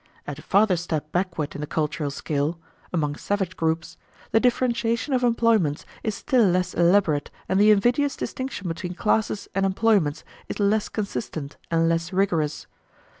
[0.25, 2.57] At a farther step backward in the cultural scale
[2.91, 3.97] among savage groups
[4.31, 9.63] the differentiation of employments is still less elaborate and the invidious distinction between classes and
[9.63, 12.65] employments is less consistent and less rigorous.